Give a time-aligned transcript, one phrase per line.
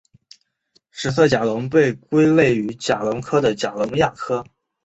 [0.89, 4.43] 史色甲龙被归类于甲龙科的甲龙亚科。